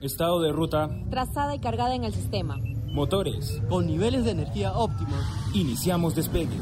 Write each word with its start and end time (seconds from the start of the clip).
Estado 0.00 0.40
de 0.42 0.52
ruta. 0.52 0.90
Trazada 1.10 1.54
y 1.54 1.58
cargada 1.58 1.94
en 1.94 2.04
el 2.04 2.12
sistema. 2.12 2.58
Motores. 2.86 3.62
Con 3.68 3.86
niveles 3.86 4.24
de 4.24 4.32
energía 4.32 4.72
óptimos. 4.72 5.24
Iniciamos 5.54 6.14
despegue. 6.14 6.56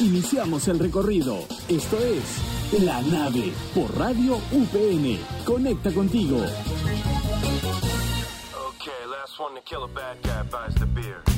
Iniciamos 0.00 0.68
el 0.68 0.78
recorrido. 0.78 1.38
Esto 1.68 1.96
es 1.98 2.82
La 2.84 3.00
Nave 3.00 3.52
por 3.74 3.98
Radio 3.98 4.36
UPN. 4.52 5.18
Conecta 5.46 5.90
contigo. 5.92 6.36
Okay, 8.76 9.06
last 9.10 9.40
one 9.40 9.54
to 9.54 9.62
kill 9.64 9.84
a 9.84 9.88
bad 9.88 10.20
guy 10.22 10.42
buys 10.50 10.74
the 10.74 10.86
beer. 10.86 11.35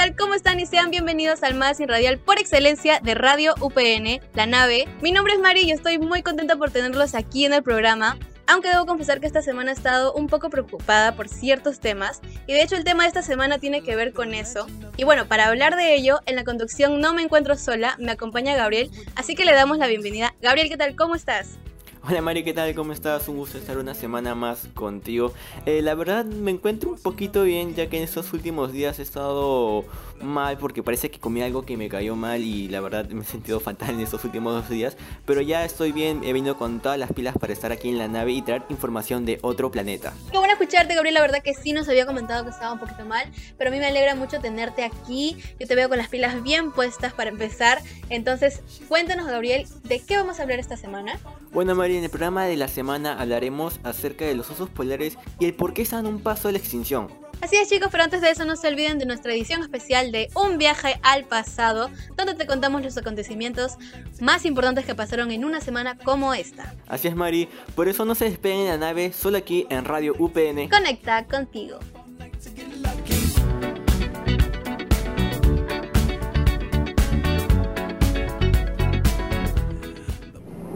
Tal? 0.00 0.16
¿Cómo 0.16 0.32
están? 0.32 0.58
Y 0.58 0.64
sean 0.64 0.90
bienvenidos 0.90 1.42
al 1.42 1.56
Magazine 1.56 1.92
Radial 1.92 2.16
por 2.16 2.38
excelencia 2.38 3.00
de 3.00 3.14
Radio 3.14 3.54
UPN, 3.60 4.22
La 4.32 4.46
Nave. 4.46 4.88
Mi 5.02 5.12
nombre 5.12 5.34
es 5.34 5.40
Mari 5.40 5.64
y 5.64 5.72
estoy 5.72 5.98
muy 5.98 6.22
contenta 6.22 6.56
por 6.56 6.70
tenerlos 6.70 7.14
aquí 7.14 7.44
en 7.44 7.52
el 7.52 7.62
programa. 7.62 8.16
Aunque 8.46 8.70
debo 8.70 8.86
confesar 8.86 9.20
que 9.20 9.26
esta 9.26 9.42
semana 9.42 9.72
he 9.72 9.74
estado 9.74 10.14
un 10.14 10.26
poco 10.26 10.48
preocupada 10.48 11.14
por 11.16 11.28
ciertos 11.28 11.80
temas 11.80 12.22
y 12.46 12.54
de 12.54 12.62
hecho 12.62 12.76
el 12.76 12.84
tema 12.84 13.02
de 13.02 13.08
esta 13.08 13.20
semana 13.20 13.58
tiene 13.58 13.82
que 13.82 13.94
ver 13.94 14.14
con 14.14 14.32
eso. 14.32 14.66
Y 14.96 15.04
bueno, 15.04 15.28
para 15.28 15.48
hablar 15.48 15.76
de 15.76 15.94
ello, 15.94 16.20
en 16.24 16.36
la 16.36 16.44
conducción 16.44 16.98
no 16.98 17.12
me 17.12 17.20
encuentro 17.20 17.54
sola, 17.58 17.96
me 17.98 18.12
acompaña 18.12 18.56
Gabriel, 18.56 18.90
así 19.16 19.34
que 19.34 19.44
le 19.44 19.52
damos 19.52 19.76
la 19.76 19.86
bienvenida. 19.86 20.34
Gabriel, 20.40 20.70
¿qué 20.70 20.78
tal? 20.78 20.96
¿Cómo 20.96 21.14
estás? 21.14 21.58
Hola 22.02 22.22
Mari, 22.22 22.44
¿qué 22.44 22.54
tal? 22.54 22.74
¿Cómo 22.74 22.94
estás? 22.94 23.28
Un 23.28 23.36
gusto 23.36 23.58
estar 23.58 23.76
una 23.76 23.92
semana 23.92 24.34
más 24.34 24.68
contigo. 24.74 25.34
Eh, 25.66 25.82
la 25.82 25.94
verdad 25.94 26.24
me 26.24 26.50
encuentro 26.50 26.90
un 26.92 26.98
poquito 26.98 27.42
bien 27.42 27.74
ya 27.74 27.90
que 27.90 27.98
en 27.98 28.04
estos 28.04 28.32
últimos 28.32 28.72
días 28.72 28.98
he 28.98 29.02
estado 29.02 29.84
mal 30.22 30.58
porque 30.58 30.82
parece 30.82 31.10
que 31.10 31.18
comí 31.18 31.42
algo 31.42 31.62
que 31.62 31.76
me 31.76 31.88
cayó 31.88 32.16
mal 32.16 32.42
y 32.42 32.68
la 32.68 32.80
verdad 32.80 33.08
me 33.08 33.22
he 33.22 33.24
sentido 33.24 33.60
fatal 33.60 33.90
en 33.90 34.00
estos 34.00 34.24
últimos 34.24 34.54
dos 34.54 34.68
días. 34.68 34.96
Pero 35.26 35.40
ya 35.40 35.64
estoy 35.64 35.92
bien, 35.92 36.22
he 36.24 36.32
venido 36.32 36.56
con 36.56 36.80
todas 36.80 36.98
las 36.98 37.12
pilas 37.12 37.36
para 37.38 37.52
estar 37.52 37.72
aquí 37.72 37.88
en 37.88 37.98
la 37.98 38.08
nave 38.08 38.32
y 38.32 38.42
traer 38.42 38.62
información 38.68 39.24
de 39.24 39.38
otro 39.42 39.70
planeta. 39.70 40.12
Qué 40.30 40.38
bueno 40.38 40.52
escucharte, 40.52 40.94
Gabriel. 40.94 41.14
La 41.14 41.20
verdad 41.20 41.42
que 41.42 41.54
sí 41.54 41.72
nos 41.72 41.88
había 41.88 42.06
comentado 42.06 42.44
que 42.44 42.50
estaba 42.50 42.72
un 42.72 42.78
poquito 42.78 43.04
mal, 43.04 43.30
pero 43.58 43.70
a 43.70 43.72
mí 43.72 43.78
me 43.78 43.86
alegra 43.86 44.14
mucho 44.14 44.40
tenerte 44.40 44.84
aquí. 44.84 45.36
Yo 45.58 45.66
te 45.66 45.74
veo 45.74 45.88
con 45.88 45.98
las 45.98 46.08
pilas 46.08 46.42
bien 46.42 46.72
puestas 46.72 47.12
para 47.12 47.30
empezar. 47.30 47.80
Entonces, 48.08 48.62
cuéntanos, 48.88 49.26
Gabriel, 49.26 49.66
¿de 49.84 50.00
qué 50.00 50.16
vamos 50.16 50.38
a 50.38 50.42
hablar 50.42 50.58
esta 50.58 50.76
semana? 50.76 51.18
Bueno 51.52 51.74
Mari, 51.74 51.96
en 51.96 52.04
el 52.04 52.10
programa 52.10 52.44
de 52.44 52.56
la 52.56 52.68
semana 52.68 53.20
hablaremos 53.20 53.80
acerca 53.82 54.24
de 54.24 54.34
los 54.34 54.50
osos 54.50 54.70
polares 54.70 55.18
y 55.38 55.46
el 55.46 55.54
por 55.54 55.74
qué 55.74 55.82
están 55.82 56.06
a 56.06 56.08
un 56.08 56.20
paso 56.20 56.48
de 56.48 56.52
la 56.52 56.58
extinción. 56.58 57.08
Así 57.40 57.56
es 57.56 57.70
chicos, 57.70 57.88
pero 57.90 58.04
antes 58.04 58.20
de 58.20 58.30
eso 58.30 58.44
no 58.44 58.54
se 58.54 58.68
olviden 58.68 58.98
de 58.98 59.06
nuestra 59.06 59.32
edición 59.32 59.62
especial 59.62 60.12
de 60.12 60.28
Un 60.34 60.58
viaje 60.58 61.00
al 61.02 61.24
pasado, 61.24 61.90
donde 62.16 62.34
te 62.34 62.46
contamos 62.46 62.82
los 62.82 62.96
acontecimientos 62.98 63.76
más 64.20 64.44
importantes 64.44 64.84
que 64.84 64.94
pasaron 64.94 65.30
en 65.30 65.44
una 65.44 65.60
semana 65.62 65.96
como 65.96 66.34
esta. 66.34 66.74
Así 66.86 67.08
es 67.08 67.16
Mari, 67.16 67.48
por 67.74 67.88
eso 67.88 68.04
no 68.04 68.14
se 68.14 68.26
despeguen 68.26 68.60
en 68.60 68.66
la 68.68 68.76
nave, 68.76 69.12
solo 69.12 69.38
aquí 69.38 69.66
en 69.70 69.86
Radio 69.86 70.14
UPN. 70.18 70.68
Conecta 70.68 71.24
contigo. 71.26 71.78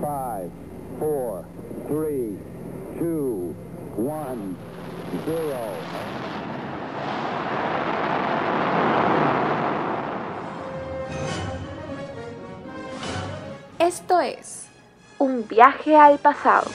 Five, 0.00 0.50
four, 0.98 1.44
three, 1.88 2.38
two, 2.98 3.54
one, 3.96 4.56
zero. 5.26 6.13
Esto 13.86 14.18
es 14.18 14.64
un 15.18 15.46
viaje 15.46 15.94
al 15.94 16.16
pasado. 16.16 16.70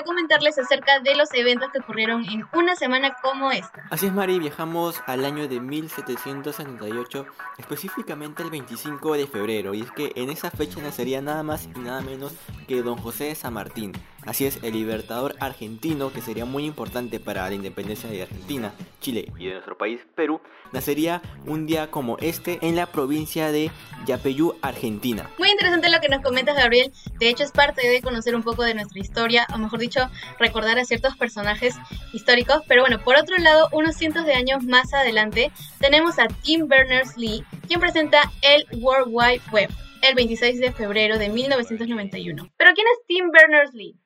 Para 0.00 0.04
comentarles 0.04 0.58
acerca 0.58 1.00
de 1.00 1.14
los 1.14 1.32
eventos 1.34 1.70
que 1.72 1.80
ocurrieron 1.80 2.24
en 2.24 2.44
una 2.52 2.74
semana 2.76 3.16
como 3.22 3.50
esta. 3.52 3.84
Así 3.90 4.06
es 4.06 4.12
Mari, 4.12 4.38
viajamos 4.38 5.00
al 5.06 5.24
año 5.24 5.48
de 5.48 5.60
1778, 5.60 7.26
específicamente 7.58 8.42
el 8.42 8.50
25 8.50 9.14
de 9.14 9.26
febrero, 9.26 9.74
y 9.74 9.82
es 9.82 9.90
que 9.90 10.12
en 10.16 10.30
esa 10.30 10.50
fecha 10.50 10.80
nacería 10.80 11.20
nada 11.20 11.42
más 11.42 11.68
y 11.74 11.78
nada 11.80 12.00
menos 12.00 12.32
que 12.66 12.82
don 12.82 12.96
José 12.96 13.24
de 13.24 13.34
San 13.34 13.54
Martín. 13.54 13.92
Así 14.26 14.44
es, 14.44 14.58
el 14.62 14.74
libertador 14.74 15.34
argentino, 15.40 16.12
que 16.12 16.20
sería 16.20 16.44
muy 16.44 16.66
importante 16.66 17.20
para 17.20 17.48
la 17.48 17.54
independencia 17.54 18.10
de 18.10 18.22
Argentina, 18.22 18.72
Chile 19.00 19.32
y 19.38 19.46
de 19.46 19.52
nuestro 19.52 19.78
país, 19.78 20.00
Perú, 20.14 20.40
nacería 20.72 21.22
un 21.46 21.66
día 21.66 21.90
como 21.90 22.18
este 22.18 22.58
en 22.62 22.76
la 22.76 22.86
provincia 22.86 23.50
de 23.50 23.70
Yapeyú, 24.06 24.54
Argentina. 24.60 25.30
Muy 25.38 25.50
interesante 25.50 25.88
lo 25.88 26.00
que 26.00 26.08
nos 26.08 26.22
comentas, 26.22 26.56
Gabriel. 26.56 26.92
De 27.18 27.28
hecho, 27.28 27.44
es 27.44 27.52
parte 27.52 27.88
de 27.88 28.02
conocer 28.02 28.34
un 28.34 28.42
poco 28.42 28.62
de 28.62 28.74
nuestra 28.74 29.00
historia, 29.00 29.46
o 29.54 29.58
mejor 29.58 29.78
dicho, 29.78 30.10
recordar 30.38 30.78
a 30.78 30.84
ciertos 30.84 31.16
personajes 31.16 31.76
históricos. 32.12 32.62
Pero 32.68 32.82
bueno, 32.82 33.02
por 33.02 33.16
otro 33.16 33.36
lado, 33.38 33.68
unos 33.72 33.96
cientos 33.96 34.26
de 34.26 34.34
años 34.34 34.64
más 34.64 34.92
adelante, 34.92 35.50
tenemos 35.78 36.18
a 36.18 36.28
Tim 36.28 36.68
Berners-Lee, 36.68 37.44
quien 37.66 37.80
presenta 37.80 38.20
el 38.42 38.66
World 38.80 39.08
Wide 39.10 39.42
Web 39.50 39.70
el 40.02 40.14
26 40.14 40.60
de 40.60 40.72
febrero 40.72 41.18
de 41.18 41.28
1991. 41.28 42.50
¿Pero 42.56 42.70
quién 42.74 42.86
es 42.86 43.06
Tim 43.06 43.30
Berners-Lee? 43.30 43.99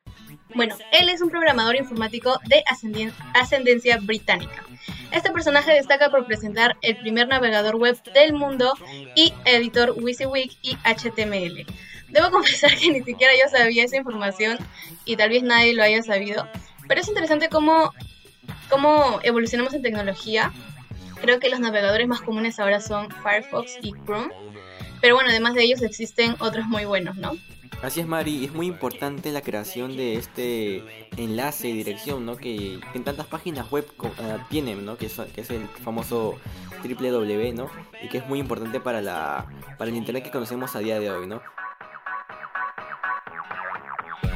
Bueno, 0.53 0.75
él 0.91 1.09
es 1.09 1.21
un 1.21 1.29
programador 1.29 1.75
informático 1.75 2.39
de 2.45 2.63
ascendencia 3.33 3.97
británica. 3.97 4.63
Este 5.11 5.31
personaje 5.31 5.73
destaca 5.73 6.09
por 6.09 6.25
presentar 6.25 6.77
el 6.81 6.97
primer 6.97 7.27
navegador 7.27 7.75
web 7.77 8.01
del 8.13 8.33
mundo 8.33 8.73
y 9.15 9.33
editor 9.45 9.91
WYSIWYG 9.97 10.57
y 10.61 10.77
HTML. 10.83 11.65
Debo 12.09 12.29
confesar 12.31 12.75
que 12.75 12.91
ni 12.91 13.03
siquiera 13.03 13.33
yo 13.33 13.49
sabía 13.49 13.85
esa 13.85 13.97
información 13.97 14.57
y 15.03 15.15
tal 15.15 15.29
vez 15.29 15.43
nadie 15.43 15.73
lo 15.73 15.83
haya 15.83 16.01
sabido, 16.03 16.47
pero 16.87 17.01
es 17.01 17.07
interesante 17.07 17.49
cómo, 17.49 17.91
cómo 18.69 19.19
evolucionamos 19.23 19.73
en 19.73 19.81
tecnología. 19.81 20.51
Creo 21.21 21.39
que 21.39 21.49
los 21.49 21.59
navegadores 21.59 22.07
más 22.07 22.21
comunes 22.21 22.59
ahora 22.59 22.79
son 22.81 23.09
Firefox 23.09 23.77
y 23.81 23.93
Chrome, 23.93 24.33
pero 25.01 25.15
bueno, 25.15 25.29
además 25.29 25.55
de 25.55 25.63
ellos 25.63 25.81
existen 25.81 26.35
otros 26.39 26.65
muy 26.67 26.85
buenos, 26.85 27.15
¿no? 27.15 27.37
Así 27.81 27.99
es 27.99 28.07
Mari, 28.07 28.45
es 28.45 28.53
muy 28.53 28.67
importante 28.67 29.31
la 29.31 29.41
creación 29.41 29.95
de 29.95 30.15
este 30.15 30.83
enlace 31.17 31.69
y 31.69 31.73
dirección, 31.73 32.25
¿no? 32.25 32.35
Que 32.35 32.79
en 32.93 33.03
tantas 33.03 33.27
páginas 33.27 33.69
web 33.69 33.85
eh, 34.03 34.37
tienen, 34.49 34.85
¿no? 34.85 34.97
Que 34.97 35.05
es, 35.05 35.21
que 35.33 35.41
es 35.41 35.49
el 35.51 35.67
famoso 35.67 36.35
www, 36.83 37.53
¿no? 37.53 37.69
Y 38.01 38.07
que 38.09 38.19
es 38.19 38.27
muy 38.27 38.39
importante 38.39 38.79
para 38.79 39.01
la 39.01 39.45
para 39.77 39.91
el 39.91 39.97
internet 39.97 40.23
que 40.23 40.31
conocemos 40.31 40.75
a 40.75 40.79
día 40.79 40.99
de 40.99 41.11
hoy, 41.11 41.27
¿no? 41.27 41.41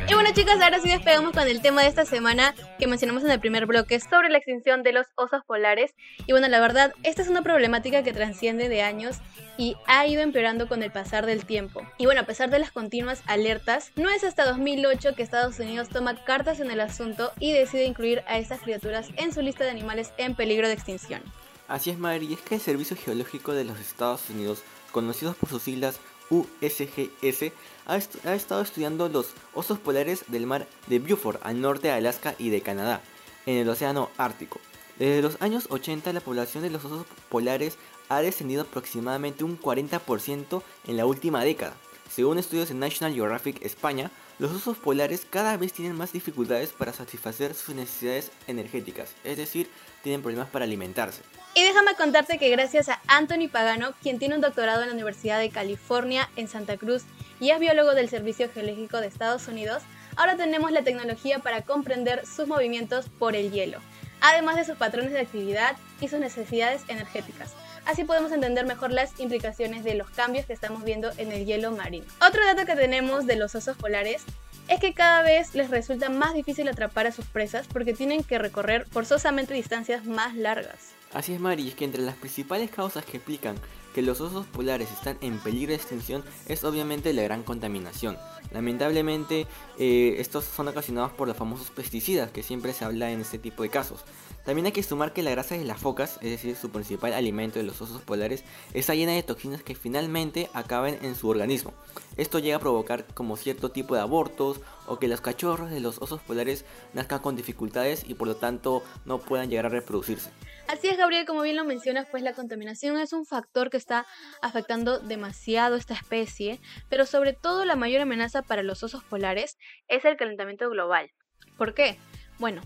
Y 0.09 0.13
bueno 0.15 0.31
chicos, 0.33 0.55
ahora 0.59 0.79
sí 0.79 0.89
despegamos 0.89 1.33
con 1.33 1.47
el 1.47 1.61
tema 1.61 1.83
de 1.83 1.87
esta 1.87 2.03
semana 2.03 2.55
que 2.79 2.87
mencionamos 2.87 3.23
en 3.23 3.29
el 3.29 3.39
primer 3.39 3.67
bloque 3.67 3.99
sobre 3.99 4.29
la 4.29 4.39
extinción 4.39 4.81
de 4.81 4.91
los 4.91 5.05
osos 5.13 5.45
polares. 5.45 5.93
Y 6.25 6.31
bueno, 6.31 6.47
la 6.47 6.59
verdad, 6.59 6.95
esta 7.03 7.21
es 7.21 7.27
una 7.27 7.43
problemática 7.43 8.01
que 8.01 8.11
transciende 8.11 8.69
de 8.69 8.81
años 8.81 9.17
y 9.55 9.75
ha 9.85 10.07
ido 10.07 10.23
empeorando 10.23 10.67
con 10.67 10.81
el 10.81 10.91
pasar 10.91 11.27
del 11.27 11.45
tiempo. 11.45 11.83
Y 11.99 12.05
bueno, 12.05 12.21
a 12.21 12.25
pesar 12.25 12.49
de 12.49 12.57
las 12.57 12.71
continuas 12.71 13.21
alertas, 13.27 13.91
no 13.97 14.09
es 14.09 14.23
hasta 14.23 14.45
2008 14.45 15.13
que 15.13 15.21
Estados 15.21 15.59
Unidos 15.59 15.89
toma 15.89 16.15
cartas 16.25 16.59
en 16.59 16.71
el 16.71 16.79
asunto 16.79 17.31
y 17.39 17.51
decide 17.51 17.85
incluir 17.85 18.23
a 18.25 18.39
estas 18.39 18.61
criaturas 18.61 19.09
en 19.15 19.31
su 19.31 19.43
lista 19.43 19.63
de 19.63 19.69
animales 19.69 20.11
en 20.17 20.33
peligro 20.33 20.67
de 20.67 20.73
extinción. 20.73 21.21
Así 21.67 21.91
es 21.91 21.99
Mari, 21.99 22.33
es 22.33 22.39
que 22.39 22.55
el 22.55 22.61
Servicio 22.61 22.97
Geológico 22.97 23.53
de 23.53 23.63
los 23.63 23.79
Estados 23.79 24.27
Unidos, 24.31 24.63
conocidos 24.91 25.35
por 25.35 25.49
sus 25.49 25.61
siglas 25.61 25.99
USGS, 26.31 27.51
ha, 27.89 27.97
est- 27.97 28.25
ha 28.25 28.35
estado 28.35 28.61
estudiando 28.61 29.09
los 29.09 29.31
osos 29.53 29.79
polares 29.79 30.23
del 30.27 30.45
mar 30.45 30.67
de 30.87 30.99
Beaufort 30.99 31.41
al 31.43 31.59
norte 31.59 31.87
de 31.87 31.93
Alaska 31.93 32.35
y 32.37 32.49
de 32.49 32.61
Canadá, 32.61 33.01
en 33.45 33.57
el 33.57 33.69
Océano 33.69 34.09
Ártico. 34.17 34.59
Desde 34.97 35.21
los 35.21 35.41
años 35.41 35.67
80 35.69 36.13
la 36.13 36.21
población 36.21 36.63
de 36.63 36.69
los 36.69 36.85
osos 36.85 37.05
polares 37.29 37.77
ha 38.09 38.21
descendido 38.21 38.63
aproximadamente 38.63 39.43
un 39.43 39.59
40% 39.59 40.61
en 40.87 40.97
la 40.97 41.05
última 41.05 41.43
década. 41.43 41.75
Según 42.09 42.39
estudios 42.39 42.69
de 42.69 42.75
National 42.75 43.13
Geographic 43.13 43.63
España, 43.63 44.09
los 44.39 44.51
osos 44.51 44.77
polares 44.77 45.27
cada 45.29 45.57
vez 45.57 45.73
tienen 45.73 45.95
más 45.95 46.11
dificultades 46.11 46.71
para 46.71 46.91
satisfacer 46.93 47.53
sus 47.53 47.75
necesidades 47.75 48.31
energéticas, 48.47 49.09
es 49.23 49.37
decir, 49.37 49.69
tienen 50.01 50.21
problemas 50.21 50.49
para 50.49 50.65
alimentarse. 50.65 51.21
Y 51.55 51.63
déjame 51.63 51.95
contarte 51.95 52.37
que 52.39 52.49
gracias 52.49 52.89
a 52.89 53.01
Anthony 53.07 53.47
Pagano, 53.51 53.93
quien 54.01 54.17
tiene 54.17 54.35
un 54.35 54.41
doctorado 54.41 54.81
en 54.81 54.87
la 54.87 54.93
Universidad 54.93 55.39
de 55.39 55.49
California 55.49 56.29
en 56.35 56.47
Santa 56.47 56.77
Cruz 56.77 57.03
y 57.39 57.51
es 57.51 57.59
biólogo 57.59 57.93
del 57.93 58.09
Servicio 58.09 58.49
Geológico 58.51 58.99
de 58.99 59.07
Estados 59.07 59.47
Unidos, 59.47 59.83
ahora 60.15 60.35
tenemos 60.35 60.71
la 60.71 60.83
tecnología 60.83 61.39
para 61.39 61.61
comprender 61.61 62.25
sus 62.25 62.47
movimientos 62.47 63.07
por 63.17 63.35
el 63.35 63.51
hielo, 63.51 63.79
además 64.21 64.57
de 64.57 64.65
sus 64.65 64.77
patrones 64.77 65.11
de 65.11 65.19
actividad 65.19 65.77
y 66.01 66.07
sus 66.07 66.19
necesidades 66.19 66.81
energéticas. 66.87 67.53
Así 67.85 68.03
podemos 68.03 68.31
entender 68.31 68.65
mejor 68.65 68.91
las 68.91 69.19
implicaciones 69.19 69.83
de 69.83 69.95
los 69.95 70.09
cambios 70.09 70.45
que 70.45 70.53
estamos 70.53 70.83
viendo 70.83 71.11
en 71.17 71.31
el 71.31 71.45
hielo 71.45 71.71
marino. 71.71 72.05
Otro 72.21 72.45
dato 72.45 72.65
que 72.65 72.75
tenemos 72.75 73.25
de 73.25 73.35
los 73.35 73.55
osos 73.55 73.77
polares 73.77 74.23
es 74.67 74.79
que 74.79 74.93
cada 74.93 75.23
vez 75.23 75.55
les 75.55 75.71
resulta 75.71 76.09
más 76.09 76.33
difícil 76.33 76.67
atrapar 76.67 77.07
a 77.07 77.11
sus 77.11 77.25
presas 77.25 77.65
porque 77.67 77.93
tienen 77.93 78.23
que 78.23 78.37
recorrer 78.37 78.85
forzosamente 78.85 79.55
distancias 79.55 80.05
más 80.05 80.35
largas. 80.35 80.91
Así 81.13 81.33
es, 81.33 81.39
Mari, 81.39 81.69
es 81.69 81.75
que 81.75 81.85
entre 81.85 82.03
las 82.03 82.15
principales 82.15 82.69
causas 82.69 83.03
que 83.03 83.17
explican 83.17 83.55
que 83.93 84.01
los 84.01 84.21
osos 84.21 84.45
polares 84.47 84.91
están 84.91 85.17
en 85.21 85.39
peligro 85.39 85.69
de 85.69 85.75
extinción 85.75 86.23
es 86.47 86.63
obviamente 86.63 87.13
la 87.13 87.23
gran 87.23 87.43
contaminación. 87.43 88.17
Lamentablemente, 88.51 89.47
eh, 89.77 90.15
estos 90.17 90.45
son 90.45 90.67
ocasionados 90.67 91.11
por 91.11 91.27
los 91.27 91.37
famosos 91.37 91.69
pesticidas 91.69 92.31
que 92.31 92.43
siempre 92.43 92.73
se 92.73 92.85
habla 92.85 93.11
en 93.11 93.21
este 93.21 93.37
tipo 93.37 93.63
de 93.63 93.69
casos. 93.69 94.03
También 94.49 94.65
hay 94.65 94.71
que 94.71 94.81
sumar 94.81 95.13
que 95.13 95.21
la 95.21 95.29
grasa 95.29 95.55
de 95.55 95.63
las 95.63 95.79
focas, 95.79 96.17
es 96.23 96.31
decir, 96.31 96.55
su 96.55 96.71
principal 96.71 97.13
alimento 97.13 97.59
de 97.59 97.65
los 97.65 97.79
osos 97.83 98.01
polares, 98.01 98.43
está 98.73 98.95
llena 98.95 99.11
de 99.11 99.21
toxinas 99.21 99.61
que 99.61 99.75
finalmente 99.75 100.49
acaban 100.55 100.97
en 101.03 101.13
su 101.13 101.29
organismo. 101.29 101.71
Esto 102.17 102.39
llega 102.39 102.55
a 102.57 102.59
provocar 102.59 103.05
como 103.13 103.37
cierto 103.37 103.69
tipo 103.69 103.93
de 103.93 104.01
abortos 104.01 104.59
o 104.87 104.97
que 104.97 105.07
los 105.07 105.21
cachorros 105.21 105.69
de 105.69 105.81
los 105.81 106.01
osos 106.01 106.19
polares 106.21 106.65
nazcan 106.95 107.19
con 107.19 107.35
dificultades 107.35 108.03
y 108.07 108.15
por 108.15 108.27
lo 108.27 108.37
tanto 108.37 108.81
no 109.05 109.19
puedan 109.19 109.51
llegar 109.51 109.67
a 109.67 109.69
reproducirse. 109.69 110.31
Así 110.67 110.87
es, 110.87 110.97
Gabriel, 110.97 111.27
como 111.27 111.43
bien 111.43 111.55
lo 111.55 111.63
mencionas, 111.63 112.07
pues 112.09 112.23
la 112.23 112.33
contaminación 112.33 112.97
es 112.97 113.13
un 113.13 113.27
factor 113.27 113.69
que 113.69 113.77
está 113.77 114.07
afectando 114.41 114.97
demasiado 114.97 115.75
esta 115.75 115.93
especie, 115.93 116.59
pero 116.89 117.05
sobre 117.05 117.33
todo 117.33 117.65
la 117.65 117.75
mayor 117.75 118.01
amenaza 118.01 118.41
para 118.41 118.63
los 118.63 118.81
osos 118.81 119.03
polares 119.03 119.59
es 119.87 120.05
el 120.05 120.17
calentamiento 120.17 120.67
global. 120.71 121.11
¿Por 121.55 121.75
qué? 121.75 121.99
Bueno, 122.39 122.63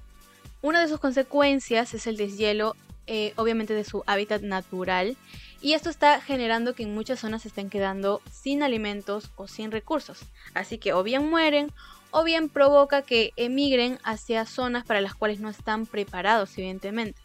una 0.64 0.82
de 0.82 0.88
sus 0.88 1.00
consecuencias 1.00 1.94
es 1.94 2.08
el 2.08 2.16
deshielo, 2.16 2.78
eh, 3.06 3.34
obviamente, 3.36 3.74
de 3.74 3.84
su 3.84 4.02
hábitat 4.08 4.42
natural. 4.42 5.18
Y 5.62 5.74
esto 5.74 5.90
está 5.90 6.22
generando 6.22 6.74
que 6.74 6.84
en 6.84 6.96
muchas 6.96 7.20
zonas 7.20 7.42
se 7.42 7.50
estén 7.50 7.70
quedando 7.70 8.22
sin 8.32 8.64
alimentos 8.64 9.32
o 9.36 9.48
sin 9.48 9.72
recursos. 9.72 10.22
Así 10.54 10.78
que 10.78 10.94
o 10.94 11.04
bien 11.04 11.30
mueren 11.30 11.72
o 12.12 12.24
bien 12.24 12.48
provoca 12.48 13.02
que 13.02 13.34
emigren 13.36 14.00
hacia 14.04 14.46
zonas 14.46 14.86
para 14.86 15.02
las 15.02 15.16
cuales 15.16 15.42
no 15.42 15.50
están 15.50 15.86
preparados, 15.86 16.58
evidentemente. 16.58 17.22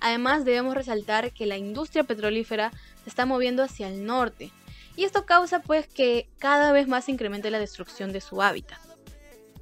Además, 0.00 0.46
debemos 0.46 0.74
resaltar 0.74 1.32
que 1.32 1.44
la 1.44 1.58
industria 1.58 2.04
petrolífera 2.04 2.72
se 3.04 3.10
está 3.10 3.26
moviendo 3.26 3.62
hacia 3.62 3.88
el 3.88 4.06
norte. 4.06 4.50
Y 4.96 5.04
esto 5.04 5.26
causa 5.26 5.60
pues 5.60 5.86
que 5.86 6.26
cada 6.38 6.72
vez 6.72 6.88
más 6.88 7.04
se 7.04 7.12
incremente 7.12 7.50
la 7.50 7.58
destrucción 7.58 8.12
de 8.12 8.22
su 8.22 8.40
hábitat. 8.40 8.87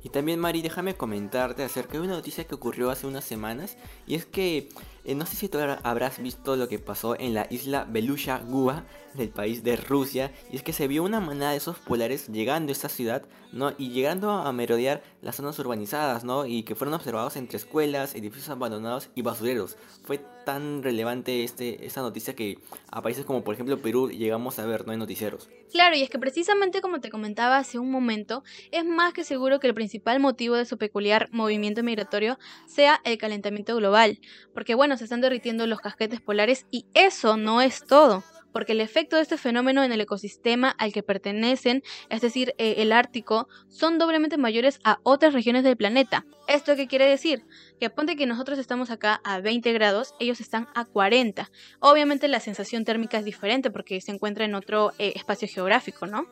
Y 0.07 0.09
también 0.09 0.39
Mari, 0.39 0.63
déjame 0.63 0.95
comentarte 0.95 1.65
acerca 1.65 1.95
de 1.95 2.05
una 2.05 2.13
noticia 2.13 2.45
que 2.45 2.55
ocurrió 2.55 2.91
hace 2.91 3.09
unas 3.09 3.25
semanas 3.25 3.77
y 4.07 4.15
es 4.15 4.25
que 4.25 4.69
eh, 5.07 5.15
no 5.15 5.25
sé 5.25 5.37
si 5.37 5.49
tú 5.49 5.59
habrás 5.59 6.19
visto 6.21 6.57
lo 6.57 6.69
que 6.69 6.81
pasó 6.81 7.19
en 7.19 7.33
la 7.33 7.47
isla 7.49 7.87
Belusha 7.89 8.39
Guba 8.39 8.85
del 9.15 9.29
país 9.31 9.63
de 9.63 9.77
Rusia 9.77 10.33
y 10.51 10.57
es 10.57 10.63
que 10.63 10.73
se 10.73 10.89
vio 10.89 11.03
una 11.05 11.21
manada 11.21 11.53
de 11.53 11.59
esos 11.59 11.79
polares 11.79 12.27
llegando 12.29 12.71
a 12.71 12.73
esta 12.73 12.89
ciudad, 12.89 13.23
¿no? 13.53 13.73
Y 13.79 13.91
llegando 13.91 14.31
a 14.31 14.53
merodear 14.53 15.03
las 15.23 15.37
zonas 15.37 15.59
urbanizadas, 15.59 16.25
¿no? 16.25 16.45
Y 16.45 16.65
que 16.65 16.75
fueron 16.75 16.95
observados 16.95 17.37
entre 17.37 17.57
escuelas, 17.57 18.15
edificios 18.15 18.51
abandonados 18.51 19.09
y 19.15 19.23
basureros. 19.23 19.77
Fue 20.05 20.21
tan 20.45 20.83
relevante 20.83 21.43
este, 21.43 21.85
esta 21.85 22.03
noticia 22.03 22.35
que 22.35 22.59
a 22.91 23.03
países 23.03 23.25
como 23.25 23.43
por 23.43 23.55
ejemplo 23.55 23.81
Perú 23.81 24.11
llegamos 24.11 24.59
a 24.59 24.67
ver, 24.67 24.87
¿no? 24.87 24.93
En 24.93 24.99
noticieros. 24.99 25.49
Claro, 25.73 25.97
y 25.97 26.03
es 26.03 26.11
que 26.11 26.19
precisamente 26.19 26.81
como 26.81 27.01
te 27.01 27.11
comentaba 27.11 27.59
hace 27.59 27.79
un 27.79 27.91
momento, 27.91 28.45
es 28.71 28.85
más 28.85 29.13
que 29.13 29.25
seguro 29.25 29.59
que 29.59 29.67
el 29.67 29.75
principal 29.75 30.21
motivo 30.21 30.55
de 30.55 30.65
su 30.65 30.79
peculiar 30.79 31.29
movimiento 31.33 31.83
migratorio 31.83 32.39
sea 32.67 33.01
el 33.05 33.19
calentamiento 33.19 33.75
global, 33.77 34.21
porque 34.55 34.75
bueno, 34.75 34.96
se 34.97 35.05
están 35.05 35.21
derritiendo 35.21 35.67
los 35.67 35.81
casquetes 35.81 36.21
polares 36.21 36.67
y 36.71 36.87
eso 36.95 37.37
no 37.37 37.61
es 37.61 37.85
todo 37.85 38.23
porque 38.57 38.73
el 38.73 38.81
efecto 38.81 39.17
de 39.17 39.23
este 39.23 39.37
fenómeno 39.37 39.85
en 39.85 39.93
el 39.93 40.01
ecosistema 40.01 40.71
al 40.71 40.91
que 40.91 41.03
pertenecen, 41.03 41.83
es 42.09 42.23
decir, 42.23 42.55
eh, 42.57 42.77
el 42.79 42.91
Ártico, 42.91 43.49
son 43.69 43.99
doblemente 43.99 44.39
mayores 44.39 44.81
a 44.83 44.99
otras 45.03 45.35
regiones 45.35 45.63
del 45.63 45.77
planeta. 45.77 46.25
¿Esto 46.49 46.75
qué 46.75 46.87
quiere 46.87 47.05
decir? 47.05 47.45
Que 47.79 47.91
ponte 47.91 48.17
que 48.17 48.25
nosotros 48.25 48.59
estamos 48.59 48.89
acá 48.91 49.21
a 49.25 49.43
20 49.43 49.71
grados, 49.75 50.15
ellos 50.21 50.41
están 50.41 50.69
a 50.75 50.87
40. 50.87 51.51
Obviamente 51.81 52.29
la 52.29 52.41
sensación 52.41 52.87
térmica 52.87 53.19
es 53.19 53.27
diferente 53.27 53.71
porque 53.71 54.01
se 54.01 54.13
encuentra 54.13 54.47
en 54.47 54.55
otro 54.55 54.95
eh, 54.99 55.13
espacio 55.15 55.49
geográfico, 55.49 56.07
¿no? 56.07 56.27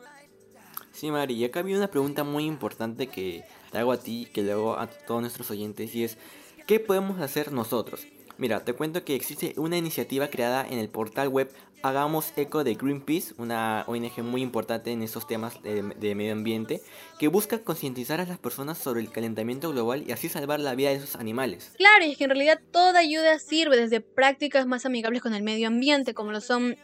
Sí, 0.93 1.11
Mari, 1.11 1.35
y 1.35 1.45
acá 1.45 1.59
había 1.59 1.77
una 1.77 1.91
pregunta 1.91 2.23
muy 2.23 2.45
importante 2.45 3.05
que 3.05 3.43
te 3.71 3.77
hago 3.77 3.91
a 3.91 3.99
ti, 3.99 4.27
que 4.33 4.41
le 4.41 4.53
hago 4.53 4.79
a 4.79 4.87
todos 4.87 5.21
nuestros 5.21 5.51
oyentes, 5.51 5.93
y 5.93 6.03
es, 6.03 6.17
¿qué 6.65 6.79
podemos 6.79 7.21
hacer 7.21 7.51
nosotros? 7.51 8.07
Mira, 8.37 8.65
te 8.65 8.73
cuento 8.73 9.05
que 9.05 9.15
existe 9.15 9.53
una 9.55 9.77
iniciativa 9.77 10.27
creada 10.27 10.67
en 10.67 10.77
el 10.77 10.89
portal 10.89 11.29
web 11.29 11.49
Hagamos 11.83 12.33
Eco 12.35 12.63
de 12.63 12.73
Greenpeace, 12.73 13.33
una 13.37 13.85
ONG 13.87 14.23
muy 14.23 14.41
importante 14.41 14.91
en 14.91 15.03
estos 15.03 15.27
temas 15.27 15.61
de, 15.61 16.15
medio 16.15 16.33
ambiente, 16.33 16.81
que 17.17 17.27
busca 17.27 17.59
concientizar 17.59 18.19
a 18.19 18.25
las 18.25 18.39
personas 18.39 18.77
sobre 18.77 19.01
el 19.01 19.11
calentamiento 19.11 19.69
global 19.69 20.03
y 20.05 20.11
así 20.11 20.27
salvar 20.27 20.59
la 20.59 20.75
vida 20.75 20.89
de 20.89 20.95
esos 20.95 21.15
animales. 21.15 21.71
Claro, 21.77 22.03
y 22.03 22.11
es 22.11 22.17
que 22.17 22.25
en 22.25 22.31
realidad 22.31 22.59
toda 22.71 22.99
ayuda 22.99 23.39
sirve 23.39 23.77
desde 23.77 24.01
prácticas 24.01 24.65
más 24.65 24.85
amigables 24.85 25.21
con 25.21 25.33
el 25.33 25.43
medio 25.43 25.67
ambiente, 25.67 26.13
como 26.13 26.31
lo 26.31 26.41
son 26.41 26.75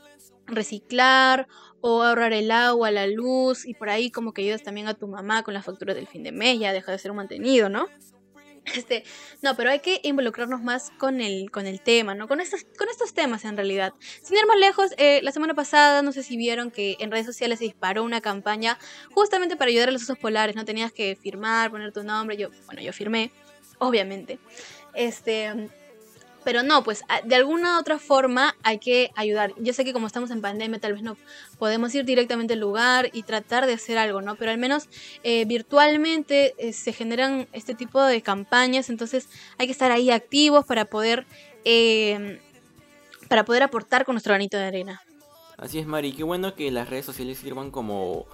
reciclar 0.45 1.47
o 1.81 2.03
ahorrar 2.03 2.31
el 2.31 2.51
agua, 2.51 2.91
la 2.91 3.07
luz 3.07 3.65
y 3.65 3.73
por 3.73 3.89
ahí 3.89 4.11
como 4.11 4.33
que 4.33 4.43
ayudas 4.43 4.63
también 4.63 4.87
a 4.87 4.93
tu 4.93 5.07
mamá 5.07 5.43
con 5.43 5.53
las 5.53 5.65
facturas 5.65 5.95
del 5.95 6.07
fin 6.07 6.23
de 6.23 6.31
mes, 6.31 6.59
ya 6.59 6.73
deja 6.73 6.91
de 6.91 6.99
ser 6.99 7.11
un 7.11 7.17
mantenido, 7.17 7.69
¿no? 7.69 7.87
Este, 8.65 9.03
no, 9.41 9.55
pero 9.55 9.71
hay 9.71 9.79
que 9.79 9.99
involucrarnos 10.03 10.61
más 10.61 10.91
con 10.97 11.19
el, 11.19 11.49
con 11.49 11.65
el 11.65 11.81
tema, 11.81 12.13
¿no? 12.13 12.27
Con 12.27 12.39
estos, 12.39 12.65
con 12.77 12.89
estos 12.89 13.13
temas 13.13 13.43
en 13.43 13.57
realidad. 13.57 13.93
Sin 14.21 14.37
ir 14.37 14.45
más 14.45 14.57
lejos, 14.57 14.91
eh, 14.97 15.19
la 15.23 15.31
semana 15.31 15.53
pasada, 15.53 16.01
no 16.01 16.11
sé 16.11 16.23
si 16.23 16.37
vieron 16.37 16.69
que 16.71 16.95
en 16.99 17.11
redes 17.11 17.25
sociales 17.25 17.59
se 17.59 17.65
disparó 17.65 18.03
una 18.03 18.21
campaña 18.21 18.77
justamente 19.13 19.55
para 19.55 19.69
ayudar 19.69 19.89
a 19.89 19.91
los 19.91 20.03
osos 20.03 20.17
polares, 20.17 20.55
¿no? 20.55 20.63
Tenías 20.63 20.91
que 20.91 21.15
firmar, 21.15 21.71
poner 21.71 21.91
tu 21.91 22.03
nombre, 22.03 22.37
yo, 22.37 22.49
bueno, 22.67 22.81
yo 22.81 22.93
firmé, 22.93 23.31
obviamente. 23.79 24.39
Este, 24.93 25.69
pero 26.43 26.63
no, 26.63 26.83
pues 26.83 27.03
de 27.25 27.35
alguna 27.35 27.79
otra 27.79 27.99
forma 27.99 28.55
hay 28.63 28.79
que 28.79 29.11
ayudar. 29.15 29.53
Yo 29.57 29.73
sé 29.73 29.83
que 29.83 29.93
como 29.93 30.07
estamos 30.07 30.31
en 30.31 30.41
pandemia 30.41 30.79
tal 30.79 30.93
vez 30.93 31.01
no 31.01 31.17
podemos 31.59 31.93
ir 31.93 32.05
directamente 32.05 32.53
al 32.53 32.59
lugar 32.59 33.09
y 33.13 33.23
tratar 33.23 33.65
de 33.65 33.73
hacer 33.73 33.97
algo, 33.97 34.21
¿no? 34.21 34.35
Pero 34.35 34.51
al 34.51 34.57
menos 34.57 34.89
eh, 35.23 35.45
virtualmente 35.45 36.55
eh, 36.57 36.73
se 36.73 36.93
generan 36.93 37.47
este 37.53 37.75
tipo 37.75 38.01
de 38.01 38.21
campañas, 38.21 38.89
entonces 38.89 39.29
hay 39.57 39.67
que 39.67 39.73
estar 39.73 39.91
ahí 39.91 40.11
activos 40.11 40.65
para 40.65 40.85
poder, 40.85 41.25
em, 41.63 42.39
para 43.27 43.45
poder 43.45 43.63
aportar 43.63 44.05
con 44.05 44.15
nuestro 44.15 44.31
granito 44.31 44.57
de 44.57 44.65
arena. 44.65 45.01
Así 45.57 45.77
es, 45.77 45.85
Mari, 45.85 46.13
qué 46.13 46.23
bueno 46.23 46.55
que 46.55 46.71
las 46.71 46.89
redes 46.89 47.05
sociales 47.05 47.37
sirvan 47.37 47.69
como 47.69 48.25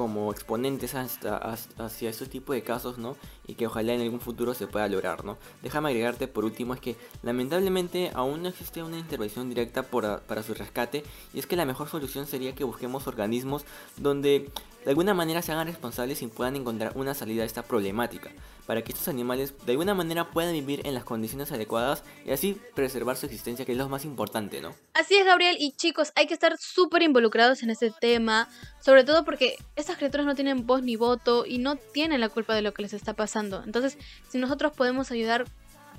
como 0.00 0.32
exponentes 0.32 0.94
hasta, 0.94 1.36
hacia 1.36 2.08
este 2.08 2.24
tipo 2.24 2.54
de 2.54 2.62
casos, 2.62 2.96
¿no? 2.96 3.16
Y 3.50 3.54
que 3.54 3.66
ojalá 3.66 3.94
en 3.94 4.00
algún 4.00 4.20
futuro 4.20 4.54
se 4.54 4.68
pueda 4.68 4.86
lograr, 4.86 5.24
¿no? 5.24 5.36
Déjame 5.60 5.88
agregarte 5.88 6.28
por 6.28 6.44
último, 6.44 6.72
es 6.72 6.80
que 6.80 6.94
lamentablemente 7.24 8.12
aún 8.14 8.42
no 8.42 8.48
existe 8.48 8.80
una 8.80 8.96
intervención 8.96 9.48
directa 9.48 9.82
para 9.82 10.42
su 10.44 10.54
rescate 10.54 11.02
y 11.34 11.40
es 11.40 11.48
que 11.48 11.56
la 11.56 11.64
mejor 11.64 11.88
solución 11.88 12.28
sería 12.28 12.54
que 12.54 12.62
busquemos 12.62 13.08
organismos 13.08 13.64
donde 13.96 14.52
de 14.84 14.90
alguna 14.90 15.14
manera 15.14 15.42
se 15.42 15.52
hagan 15.52 15.66
responsables 15.66 16.22
y 16.22 16.28
puedan 16.28 16.56
encontrar 16.56 16.92
una 16.94 17.12
salida 17.12 17.42
a 17.42 17.46
esta 17.46 17.62
problemática, 17.62 18.30
para 18.66 18.82
que 18.82 18.92
estos 18.92 19.08
animales 19.08 19.52
de 19.66 19.72
alguna 19.72 19.94
manera 19.94 20.30
puedan 20.30 20.54
vivir 20.54 20.80
en 20.86 20.94
las 20.94 21.04
condiciones 21.04 21.52
adecuadas 21.52 22.02
y 22.24 22.30
así 22.30 22.58
preservar 22.74 23.16
su 23.16 23.26
existencia, 23.26 23.66
que 23.66 23.72
es 23.72 23.78
lo 23.78 23.88
más 23.90 24.06
importante, 24.06 24.62
¿no? 24.62 24.74
Así 24.94 25.16
es, 25.16 25.26
Gabriel, 25.26 25.56
y 25.58 25.72
chicos, 25.72 26.12
hay 26.14 26.26
que 26.26 26.34
estar 26.34 26.56
súper 26.58 27.02
involucrados 27.02 27.62
en 27.62 27.70
este 27.70 27.90
tema, 27.90 28.48
sobre 28.80 29.04
todo 29.04 29.24
porque 29.24 29.56
estas 29.76 29.96
criaturas 29.96 30.24
no 30.24 30.34
tienen 30.34 30.66
voz 30.66 30.82
ni 30.82 30.96
voto 30.96 31.44
y 31.44 31.58
no 31.58 31.76
tienen 31.76 32.20
la 32.20 32.30
culpa 32.30 32.54
de 32.54 32.62
lo 32.62 32.72
que 32.72 32.82
les 32.82 32.94
está 32.94 33.12
pasando. 33.12 33.39
Entonces, 33.40 33.98
si 34.28 34.38
nosotros 34.38 34.72
podemos 34.72 35.10
ayudar 35.10 35.46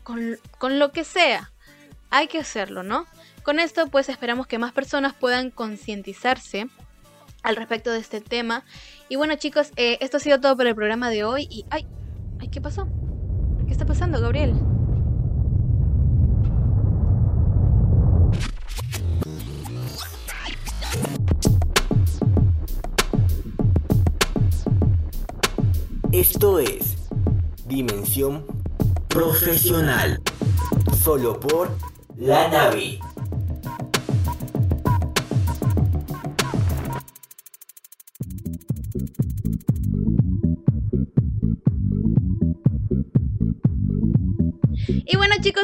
con, 0.04 0.38
con 0.58 0.80
lo 0.80 0.92
que 0.92 1.04
sea, 1.04 1.52
hay 2.10 2.28
que 2.28 2.40
hacerlo, 2.40 2.84
¿no? 2.84 3.06
Con 3.44 3.60
esto, 3.60 3.88
pues 3.88 4.10
esperamos 4.10 4.48
que 4.48 4.60
más 4.60 4.72
personas 4.72 5.14
puedan 5.14 5.50
concientizarse 5.50 6.68
al 7.44 7.56
respecto 7.56 7.92
de 7.92 8.00
este 8.00 8.22
tema. 8.22 8.64
Y 9.10 9.16
bueno 9.16 9.36
chicos, 9.36 9.72
eh, 9.76 9.98
esto 10.02 10.18
ha 10.18 10.20
sido 10.20 10.40
todo 10.40 10.56
por 10.56 10.68
el 10.68 10.76
programa 10.76 11.10
de 11.10 11.24
hoy. 11.24 11.48
Y 11.50 11.66
ay, 11.70 11.88
ay, 12.40 12.50
¿qué 12.50 12.62
pasó? 12.62 12.88
¿Qué 13.66 13.72
está 13.72 13.86
pasando, 13.86 14.22
Gabriel? 14.22 14.54
Esto 26.12 26.60
es 26.60 27.01
Dimensión 27.72 28.46
Profesional. 29.08 30.22
Solo 31.02 31.40
por 31.40 31.70
la 32.18 32.50
nave. 32.50 33.00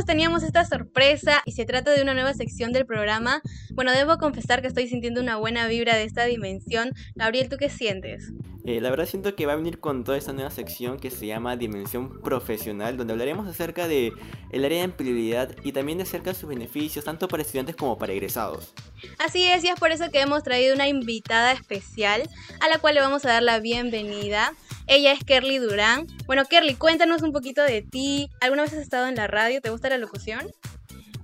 Teníamos 0.08 0.42
esta 0.42 0.66
sorpresa 0.66 1.44
y 1.46 1.52
se 1.52 1.66
trata 1.66 1.92
de 1.92 2.02
una 2.02 2.14
nueva 2.16 2.34
sección 2.34 2.72
del 2.72 2.86
programa. 2.86 3.42
Bueno, 3.74 3.92
debo 3.92 4.18
confesar 4.18 4.62
que 4.62 4.68
estoy 4.68 4.88
sintiendo 4.88 5.22
una 5.22 5.36
buena 5.36 5.68
vibra 5.68 5.96
de 5.96 6.06
esta 6.06 6.24
dimensión. 6.24 6.94
Gabriel, 7.14 7.50
¿tú 7.50 7.58
qué 7.58 7.70
sientes? 7.70 8.32
Eh, 8.66 8.82
la 8.82 8.90
verdad 8.90 9.06
siento 9.06 9.36
que 9.36 9.46
va 9.46 9.54
a 9.54 9.56
venir 9.56 9.80
con 9.80 10.04
toda 10.04 10.18
esta 10.18 10.34
nueva 10.34 10.50
sección 10.50 11.00
que 11.00 11.10
se 11.10 11.26
llama 11.26 11.56
Dimensión 11.56 12.22
Profesional, 12.22 12.98
donde 12.98 13.14
hablaremos 13.14 13.48
acerca 13.48 13.88
de 13.88 14.12
el 14.52 14.66
área 14.66 14.80
de 14.80 14.84
empleabilidad 14.86 15.56
y 15.64 15.72
también 15.72 16.00
de 16.00 16.04
acerca 16.04 16.32
de 16.32 16.36
sus 16.36 16.50
beneficios, 16.50 17.06
tanto 17.06 17.28
para 17.28 17.44
estudiantes 17.44 17.76
como 17.76 17.98
para 17.98 18.14
egresados. 18.14 18.74
Así 19.20 19.48
es, 19.48 19.64
y 19.64 19.70
es 19.70 19.80
por 19.80 19.92
eso 19.92 20.10
que 20.12 20.20
hemos 20.20 20.44
traído 20.44 20.74
una 20.74 20.88
invitada 20.88 21.52
especial 21.52 22.24
a 22.60 22.68
la 22.68 22.80
cual 22.80 22.96
le 22.96 23.02
vamos 23.02 23.24
a 23.26 23.30
dar 23.30 23.44
la 23.44 23.60
bienvenida. 23.60 24.54
Ella 24.90 25.12
es 25.12 25.22
Kerly 25.26 25.58
Durán. 25.58 26.08
Bueno, 26.28 26.46
Kerly, 26.46 26.76
cuéntanos 26.76 27.22
un 27.22 27.34
poquito 27.34 27.62
de 27.62 27.82
ti. 27.82 28.30
¿Alguna 28.40 28.62
vez 28.62 28.72
has 28.72 28.80
estado 28.80 29.08
en 29.08 29.16
la 29.16 29.28
radio? 29.28 29.60
¿Te 29.60 29.70
gusta 29.70 29.90
la 29.90 29.98
locución? 29.98 30.50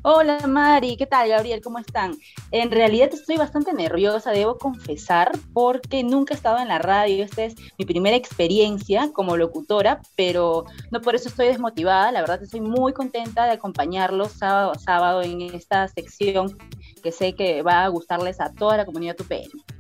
Hola 0.02 0.48
Mari, 0.48 0.98
¿qué 0.98 1.06
tal 1.06 1.30
Gabriel? 1.30 1.62
¿Cómo 1.62 1.80
están? 1.80 2.18
En 2.52 2.72
realidad 2.72 3.10
estoy 3.14 3.38
bastante 3.38 3.72
nerviosa, 3.72 4.32
debo 4.32 4.58
confesar, 4.58 5.32
porque 5.54 6.04
nunca 6.04 6.34
he 6.34 6.36
estado 6.36 6.60
en 6.60 6.68
la 6.68 6.78
radio. 6.78 7.24
Esta 7.24 7.46
es 7.46 7.56
mi 7.78 7.86
primera 7.86 8.18
experiencia 8.18 9.10
como 9.14 9.38
locutora, 9.38 10.02
pero 10.18 10.66
no 10.92 11.00
por 11.00 11.16
eso 11.16 11.30
estoy 11.30 11.48
desmotivada. 11.48 12.12
La 12.12 12.20
verdad 12.20 12.44
estoy 12.44 12.60
muy 12.60 12.92
contenta 12.92 13.46
de 13.46 13.52
acompañarlos 13.52 14.34
sábado 14.34 14.74
a 14.74 14.80
sábado 14.80 15.22
en 15.22 15.40
esta 15.40 15.88
sección 15.88 16.58
que 17.02 17.14
sé 17.14 17.34
que 17.34 17.62
va 17.62 17.86
a 17.86 17.88
gustarles 17.88 18.42
a 18.42 18.52
toda 18.52 18.76
la 18.76 18.86
comunidad 18.86 19.16
UPN. 19.22 19.73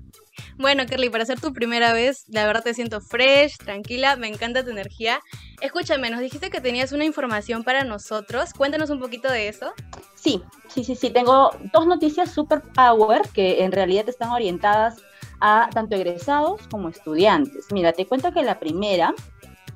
Bueno, 0.58 0.86
Kerly, 0.86 1.10
para 1.10 1.26
ser 1.26 1.40
tu 1.40 1.52
primera 1.52 1.94
vez, 1.94 2.26
la 2.28 2.46
verdad 2.46 2.64
te 2.64 2.74
siento 2.74 3.02
fresh, 3.02 3.58
tranquila, 3.58 4.16
me 4.16 4.28
encanta 4.28 4.64
tu 4.64 4.70
energía. 4.70 5.20
Escúchame, 5.62 6.10
nos 6.10 6.20
dijiste 6.20 6.50
que 6.50 6.62
tenías 6.62 6.92
una 6.92 7.06
información 7.06 7.64
para 7.64 7.84
nosotros. 7.84 8.54
Cuéntanos 8.54 8.90
un 8.90 9.00
poquito 9.00 9.32
de 9.32 9.48
eso. 9.48 9.74
Sí, 10.16 10.44
sí, 10.70 10.84
sí, 10.84 10.96
sí. 10.96 11.10
Tengo 11.10 11.52
dos 11.74 11.88
noticias 11.88 12.32
super 12.32 12.62
power 12.62 13.22
que 13.34 13.64
en 13.64 13.72
realidad 13.72 14.08
están 14.08 14.30
orientadas 14.30 15.02
a 15.40 15.70
tanto 15.74 15.96
egresados 15.96 16.62
como 16.70 16.90
estudiantes. 16.90 17.66
Mira, 17.72 17.92
te 17.92 18.06
cuento 18.06 18.32
que 18.32 18.44
la 18.44 18.60
primera 18.60 19.14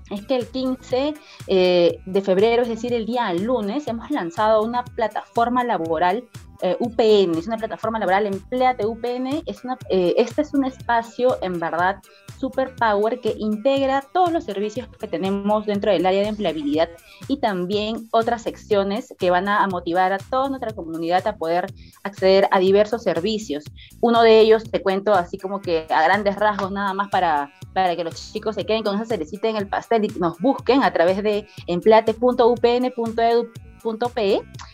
es 0.10 0.26
que 0.26 0.36
el 0.36 0.48
15 0.48 1.14
eh, 1.48 2.00
de 2.06 2.22
febrero, 2.22 2.64
es 2.64 2.70
decir, 2.70 2.94
el 2.94 3.06
día 3.06 3.34
lunes, 3.34 3.88
hemos 3.88 4.10
lanzado 4.10 4.64
una 4.64 4.84
plataforma 4.84 5.64
laboral 5.64 6.24
eh, 6.62 6.76
UPN, 6.80 7.38
es 7.38 7.48
una 7.48 7.58
plataforma 7.58 8.00
laboral, 8.00 8.26
Empleate 8.26 8.86
UPN, 8.86 9.44
es 9.46 9.64
una, 9.64 9.78
eh, 9.90 10.14
este 10.18 10.42
es 10.42 10.54
un 10.54 10.66
espacio 10.66 11.38
en 11.42 11.60
verdad 11.60 11.98
super 12.40 12.76
power 12.76 13.20
que 13.20 13.36
integra 13.38 14.04
todos 14.14 14.32
los 14.32 14.44
servicios 14.44 14.88
que 15.00 15.08
tenemos 15.08 15.66
dentro 15.66 15.92
del 15.92 16.06
área 16.06 16.22
de 16.22 16.28
empleabilidad 16.28 16.90
y 17.28 17.38
también 17.38 18.08
otras 18.12 18.44
secciones 18.44 19.14
que 19.18 19.32
van 19.32 19.48
a, 19.48 19.68
motivar 19.68 20.14
a 20.14 20.18
toda 20.18 20.50
nuestra 20.50 20.72
comunidad 20.72 21.26
a 21.28 21.36
poder 21.36 21.66
acceder 22.04 22.48
a 22.52 22.60
diversos 22.60 23.04
servicios. 23.04 23.64
Uno 24.02 24.22
de 24.22 24.40
ellos, 24.40 24.70
te 24.70 24.82
cuento 24.82 25.14
así 25.14 25.38
como 25.38 25.62
que 25.62 25.88
a 25.90 26.04
grandes 26.04 26.36
rasgos, 26.36 26.72
nada 26.72 26.94
más 26.94 27.10
para, 27.10 27.52
para 27.74 27.96
que 27.96 28.04
los 28.04 28.32
chicos 28.32 28.56
se 28.56 28.66
queden 28.66 28.84
con 28.84 28.96
esa 28.96 29.06
cerecita 29.06 29.50
en 29.50 29.58
el 29.58 29.68
pastel 29.68 30.06
y 30.06 30.20
nos 30.20 30.40
busquen 30.40 30.84
a 30.84 30.94
través 30.94 31.22
de 31.24 31.48
empleate.upn.edu 31.68 33.52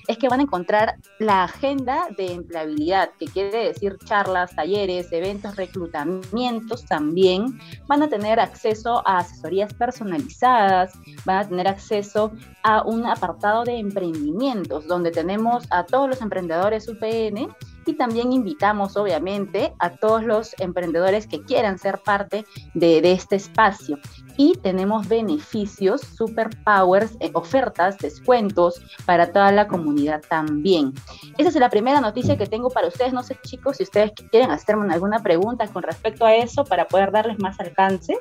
es 0.07 0.17
que 0.17 0.27
van 0.27 0.39
a 0.39 0.43
encontrar 0.43 0.95
la 1.19 1.43
agenda 1.43 2.07
de 2.17 2.33
empleabilidad, 2.33 3.11
que 3.19 3.25
quiere 3.25 3.67
decir 3.67 3.97
charlas, 4.05 4.55
talleres, 4.55 5.11
eventos, 5.11 5.55
reclutamientos 5.55 6.85
también. 6.85 7.59
Van 7.87 8.03
a 8.03 8.09
tener 8.09 8.39
acceso 8.39 9.01
a 9.07 9.19
asesorías 9.19 9.73
personalizadas, 9.73 10.93
van 11.25 11.37
a 11.37 11.47
tener 11.47 11.67
acceso 11.67 12.31
a 12.63 12.83
un 12.83 13.05
apartado 13.05 13.63
de 13.63 13.77
emprendimientos, 13.77 14.87
donde 14.87 15.11
tenemos 15.11 15.65
a 15.69 15.85
todos 15.85 16.09
los 16.09 16.21
emprendedores 16.21 16.87
UPN 16.87 17.53
y 17.91 17.93
también 17.93 18.31
invitamos 18.31 18.97
obviamente 18.97 19.73
a 19.79 19.91
todos 19.91 20.23
los 20.23 20.55
emprendedores 20.59 21.27
que 21.27 21.41
quieran 21.41 21.77
ser 21.77 21.99
parte 21.99 22.45
de, 22.73 23.11
este 23.11 23.35
espacio. 23.35 23.99
Y 24.37 24.53
tenemos 24.57 25.07
beneficios, 25.07 26.01
superpowers, 26.01 27.17
eh, 27.19 27.31
ofertas, 27.33 27.97
descuentos 27.97 28.81
para 29.05 29.31
toda 29.31 29.51
la 29.51 29.67
comunidad 29.67 30.21
también. 30.27 30.93
Esa 31.37 31.49
es 31.49 31.55
la 31.55 31.69
primera 31.69 32.01
noticia 32.01 32.37
que 32.37 32.47
tengo 32.47 32.69
para 32.69 32.87
ustedes. 32.87 33.13
No 33.13 33.23
sé 33.23 33.37
chicos 33.43 33.77
si 33.77 33.83
ustedes 33.83 34.11
quieren 34.31 34.51
hacerme 34.51 34.91
alguna 34.93 35.21
pregunta 35.21 35.67
con 35.67 35.83
respecto 35.83 36.25
a 36.25 36.35
eso 36.35 36.63
para 36.63 36.87
poder 36.87 37.11
darles 37.11 37.39
más 37.39 37.59
alcance. 37.59 38.17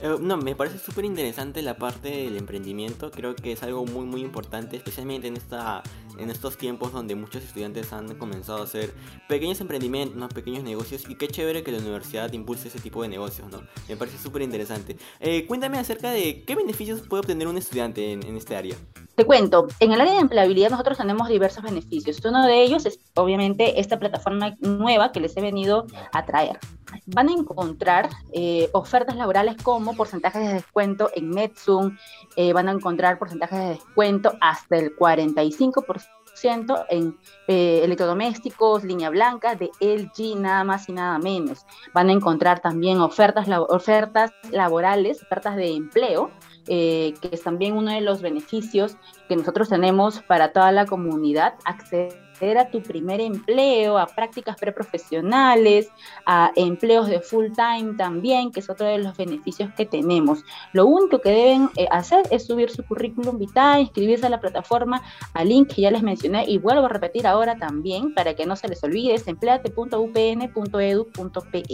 Eh, 0.00 0.16
no, 0.20 0.36
me 0.36 0.54
parece 0.54 0.78
súper 0.78 1.04
interesante 1.04 1.62
la 1.62 1.76
parte 1.76 2.08
del 2.08 2.36
emprendimiento. 2.36 3.10
Creo 3.10 3.34
que 3.34 3.52
es 3.52 3.62
algo 3.62 3.86
muy, 3.86 4.04
muy 4.04 4.20
importante, 4.20 4.76
especialmente 4.76 5.26
en, 5.26 5.36
esta, 5.36 5.82
en 6.18 6.30
estos 6.30 6.58
tiempos 6.58 6.92
donde 6.92 7.14
muchos 7.14 7.42
estudiantes 7.42 7.92
han 7.92 8.14
comenzado 8.16 8.60
a 8.60 8.64
hacer 8.64 8.92
pequeños 9.28 9.60
emprendimientos, 9.60 10.32
pequeños 10.34 10.64
negocios. 10.64 11.08
Y 11.08 11.14
qué 11.14 11.28
chévere 11.28 11.62
que 11.62 11.72
la 11.72 11.78
universidad 11.78 12.32
impulse 12.32 12.68
ese 12.68 12.80
tipo 12.80 13.02
de 13.02 13.08
negocios, 13.08 13.50
¿no? 13.50 13.62
Me 13.88 13.96
parece 13.96 14.18
súper 14.18 14.42
interesante. 14.42 14.96
Eh, 15.20 15.46
cuéntame 15.46 15.78
acerca 15.78 16.10
de 16.10 16.44
qué 16.44 16.54
beneficios 16.54 17.00
puede 17.02 17.20
obtener 17.20 17.48
un 17.48 17.56
estudiante 17.56 18.12
en, 18.12 18.24
en 18.26 18.36
este 18.36 18.56
área. 18.56 18.76
Te 19.16 19.24
cuento, 19.24 19.66
en 19.80 19.92
el 19.92 20.00
área 20.02 20.12
de 20.12 20.20
empleabilidad 20.20 20.68
nosotros 20.68 20.98
tenemos 20.98 21.28
diversos 21.28 21.64
beneficios. 21.64 22.22
Uno 22.22 22.46
de 22.46 22.62
ellos 22.62 22.84
es 22.84 23.00
obviamente 23.14 23.80
esta 23.80 23.98
plataforma 23.98 24.56
nueva 24.60 25.10
que 25.10 25.20
les 25.20 25.34
he 25.38 25.40
venido 25.40 25.86
a 26.12 26.26
traer. 26.26 26.58
Van 27.06 27.30
a 27.30 27.32
encontrar 27.32 28.10
eh, 28.34 28.68
ofertas 28.72 29.16
laborales 29.16 29.56
como 29.62 29.85
porcentajes 29.94 30.42
de 30.42 30.54
descuento 30.54 31.10
en 31.14 31.30
Metsum, 31.30 31.96
eh, 32.36 32.52
van 32.52 32.68
a 32.68 32.72
encontrar 32.72 33.18
porcentajes 33.18 33.58
de 33.58 33.68
descuento 33.68 34.32
hasta 34.40 34.76
el 34.76 34.96
45% 34.96 36.84
en 36.90 37.16
eh, 37.48 37.80
electrodomésticos, 37.82 38.84
línea 38.84 39.10
blanca, 39.10 39.54
de 39.54 39.70
LG, 39.80 40.38
nada 40.38 40.64
más 40.64 40.88
y 40.88 40.92
nada 40.92 41.18
menos. 41.18 41.64
Van 41.94 42.08
a 42.08 42.12
encontrar 42.12 42.60
también 42.60 43.00
ofertas, 43.00 43.48
ofertas 43.68 44.32
laborales, 44.50 45.22
ofertas 45.22 45.56
de 45.56 45.74
empleo, 45.74 46.30
eh, 46.68 47.14
que 47.20 47.30
es 47.32 47.42
también 47.42 47.74
uno 47.74 47.92
de 47.92 48.00
los 48.00 48.20
beneficios 48.20 48.96
que 49.28 49.36
nosotros 49.36 49.68
tenemos 49.68 50.20
para 50.22 50.52
toda 50.52 50.72
la 50.72 50.84
comunidad, 50.84 51.54
acceder 51.64 52.25
a 52.40 52.70
tu 52.70 52.82
primer 52.82 53.20
empleo, 53.20 53.98
a 53.98 54.06
prácticas 54.06 54.56
preprofesionales, 54.56 55.88
a 56.26 56.52
empleos 56.54 57.08
de 57.08 57.20
full 57.20 57.46
time 57.54 57.94
también, 57.96 58.52
que 58.52 58.60
es 58.60 58.68
otro 58.68 58.86
de 58.86 58.98
los 58.98 59.16
beneficios 59.16 59.72
que 59.74 59.86
tenemos. 59.86 60.44
Lo 60.72 60.86
único 60.86 61.20
que 61.20 61.30
deben 61.30 61.70
eh, 61.76 61.88
hacer 61.90 62.24
es 62.30 62.46
subir 62.46 62.70
su 62.70 62.84
currículum 62.84 63.38
vitae, 63.38 63.80
inscribirse 63.80 64.26
a 64.26 64.30
la 64.30 64.40
plataforma, 64.40 65.02
al 65.34 65.48
link 65.48 65.74
que 65.74 65.82
ya 65.82 65.90
les 65.90 66.02
mencioné 66.02 66.44
y 66.46 66.58
vuelvo 66.58 66.86
a 66.86 66.88
repetir 66.88 67.26
ahora 67.26 67.56
también 67.56 68.14
para 68.14 68.34
que 68.34 68.46
no 68.46 68.54
se 68.56 68.68
les 68.68 68.82
olvide, 68.84 69.14
es 69.14 69.26
empleate.upn.edu.pe. 69.26 71.64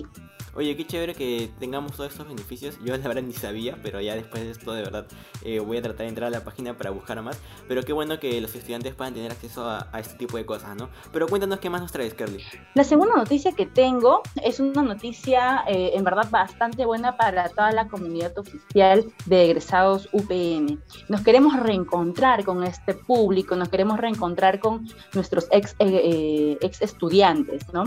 Oye, 0.55 0.77
qué 0.77 0.87
chévere 0.87 1.15
que 1.15 1.51
tengamos 1.59 1.93
todos 1.93 2.13
estos 2.13 2.29
beneficios. 2.29 2.79
Yo 2.85 2.95
la 2.95 3.09
verdad 3.09 3.23
ni 3.23 3.33
sabía, 3.33 3.79
pero 3.83 4.03
ya 4.03 4.15
después 4.15 4.43
de 4.43 4.51
esto 4.51 4.75
de 4.75 4.83
verdad 4.83 5.07
eh, 5.43 5.61
voy 5.61 5.79
a 5.79 5.83
tratar 5.83 6.01
de 6.01 6.09
entrar 6.09 6.27
a 6.27 6.31
la 6.31 6.45
página 6.45 6.77
para 6.77 6.91
buscar 6.91 7.23
más. 7.23 7.41
Pero 7.69 7.83
qué 7.83 7.95
bueno 7.95 8.21
que 8.21 8.39
los 8.39 8.55
estudiantes 8.55 8.95
puedan 8.95 9.15
tener 9.15 9.33
acceso 9.33 9.67
a, 9.67 9.89
este 9.99 10.17
tipo 10.17 10.37
de 10.37 10.45
cosas, 10.45 10.52
¿no? 10.77 10.91
Pero 11.13 11.27
cuéntanos 11.29 11.59
qué 11.61 11.71
más 11.71 11.81
nos 11.81 11.93
traes, 11.93 12.15
Carly. 12.15 12.43
La 12.75 12.85
segunda 12.85 13.15
noticia 13.17 13.53
que 13.53 13.67
tengo 13.67 14.23
es 14.43 14.61
una 14.61 14.83
noticia 14.83 15.65
eh, 15.67 15.93
en 15.95 16.05
verdad 16.05 16.29
bastante 16.31 16.85
buena 16.85 17.17
para 17.17 17.49
toda 17.49 17.73
la 17.73 17.89
comunidad 17.89 18.37
oficial 18.39 19.05
de 19.27 19.45
egresados 19.47 20.09
UPN. 20.13 20.81
Nos 21.09 21.23
queremos 21.23 21.59
reencontrar 21.59 22.45
con 22.45 22.63
este 22.65 22.95
público, 22.95 23.57
nos 23.57 23.69
queremos 23.69 23.99
reencontrar 23.99 24.61
con 24.61 24.87
nuestros 25.15 25.49
ex, 25.51 25.75
eh, 25.79 26.59
ex 26.61 26.83
estudiantes, 26.83 27.73
¿no? 27.73 27.85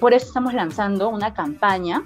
Por 0.00 0.14
eso 0.14 0.26
estamos 0.26 0.54
lanzando 0.54 1.08
una 1.08 1.34
campaña 1.34 2.04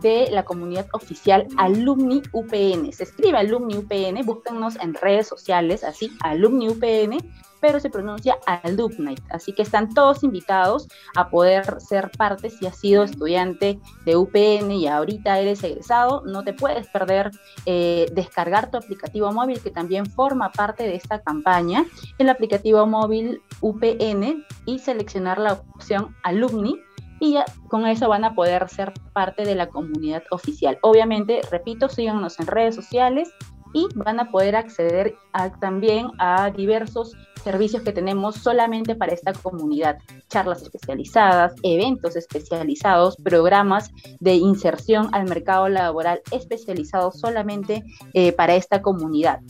de 0.00 0.28
la 0.30 0.44
comunidad 0.44 0.86
oficial 0.92 1.46
Alumni 1.56 2.22
UPN. 2.32 2.92
Se 2.92 3.04
escribe 3.04 3.38
Alumni 3.38 3.76
UPN, 3.76 4.24
búsquennos 4.24 4.76
en 4.76 4.94
redes 4.94 5.28
sociales, 5.28 5.84
así, 5.84 6.10
Alumni 6.20 6.68
UPN, 6.68 7.18
pero 7.62 7.80
se 7.80 7.88
pronuncia 7.88 8.36
Alumni. 8.44 9.14
Así 9.30 9.52
que 9.54 9.62
están 9.62 9.94
todos 9.94 10.24
invitados 10.24 10.88
a 11.16 11.30
poder 11.30 11.80
ser 11.80 12.10
parte 12.10 12.50
si 12.50 12.66
has 12.66 12.76
sido 12.76 13.04
estudiante 13.04 13.78
de 14.04 14.16
UPN 14.16 14.72
y 14.72 14.88
ahorita 14.88 15.38
eres 15.38 15.62
egresado. 15.62 16.22
No 16.26 16.42
te 16.42 16.52
puedes 16.52 16.88
perder 16.88 17.30
eh, 17.64 18.06
descargar 18.12 18.70
tu 18.70 18.76
aplicativo 18.76 19.32
móvil 19.32 19.60
que 19.60 19.70
también 19.70 20.04
forma 20.06 20.50
parte 20.50 20.82
de 20.82 20.96
esta 20.96 21.22
campaña. 21.22 21.86
El 22.18 22.28
aplicativo 22.28 22.84
móvil 22.84 23.40
UPN 23.60 24.44
y 24.66 24.78
seleccionar 24.80 25.38
la 25.38 25.52
opción 25.52 26.14
Alumni 26.24 26.76
y 27.20 27.34
ya 27.34 27.44
con 27.68 27.86
eso 27.86 28.08
van 28.08 28.24
a 28.24 28.34
poder 28.34 28.68
ser 28.68 28.92
parte 29.12 29.44
de 29.44 29.54
la 29.54 29.68
comunidad 29.68 30.24
oficial. 30.32 30.76
Obviamente, 30.82 31.42
repito, 31.52 31.88
síganos 31.88 32.40
en 32.40 32.48
redes 32.48 32.74
sociales 32.74 33.32
y 33.72 33.86
van 33.94 34.18
a 34.18 34.30
poder 34.32 34.56
acceder 34.56 35.14
también 35.60 36.10
a 36.18 36.50
diversos 36.50 37.16
servicios 37.42 37.82
que 37.82 37.92
tenemos 37.92 38.36
solamente 38.36 38.94
para 38.94 39.12
esta 39.12 39.32
comunidad, 39.32 39.98
charlas 40.28 40.62
especializadas, 40.62 41.54
eventos 41.62 42.16
especializados, 42.16 43.16
programas 43.16 43.90
de 44.20 44.34
inserción 44.34 45.08
al 45.12 45.28
mercado 45.28 45.68
laboral 45.68 46.20
especializados 46.30 47.18
solamente 47.18 47.84
eh, 48.14 48.32
para 48.32 48.54
esta 48.54 48.82
comunidad. 48.82 49.40